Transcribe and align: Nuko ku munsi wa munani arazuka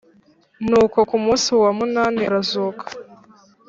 Nuko 0.67 0.97
ku 1.09 1.15
munsi 1.25 1.49
wa 1.61 1.71
munani 1.77 2.21
arazuka 2.29 2.83